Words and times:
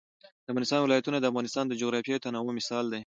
د 0.45 0.47
افغانستان 0.51 0.81
ولايتونه 0.83 1.17
د 1.19 1.25
افغانستان 1.31 1.65
د 1.67 1.73
جغرافیوي 1.81 2.19
تنوع 2.23 2.51
مثال 2.59 2.85
دی. 2.91 2.99